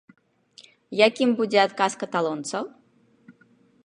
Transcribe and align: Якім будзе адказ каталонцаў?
Якім 1.07 1.29
будзе 1.41 1.59
адказ 1.67 1.91
каталонцаў? 2.05 2.63